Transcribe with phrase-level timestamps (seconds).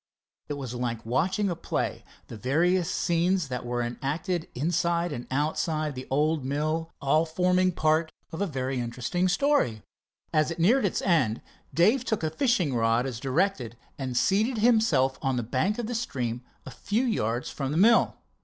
[0.49, 5.89] It was like watching a play, the various scenes that were enacted inside and outside
[5.89, 9.83] of the old mill, all forming part of a very interesting story.
[10.33, 11.39] As it neared its end,
[11.71, 15.93] Dave took a fishing rod, as directed, and seated himself on the bank of the
[15.93, 18.15] stream a few yards from the mill.